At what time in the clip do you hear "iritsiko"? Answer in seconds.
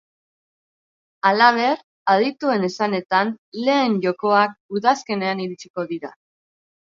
5.47-5.85